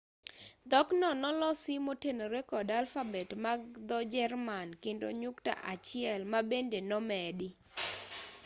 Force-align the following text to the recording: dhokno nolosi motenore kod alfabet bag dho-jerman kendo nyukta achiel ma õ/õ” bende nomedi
dhokno 0.71 1.09
nolosi 1.23 1.73
motenore 1.87 2.41
kod 2.51 2.67
alfabet 2.81 3.29
bag 3.43 3.61
dho-jerman 3.87 4.67
kendo 4.83 5.07
nyukta 5.21 5.51
achiel 5.73 6.21
ma 6.31 6.39
õ/õ” 6.41 6.47
bende 6.51 6.79
nomedi 6.89 7.49